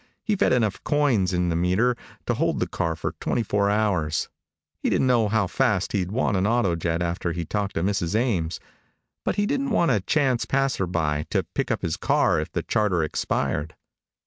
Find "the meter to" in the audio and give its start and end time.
1.49-2.33